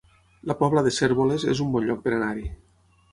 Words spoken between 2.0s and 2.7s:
per anar-hi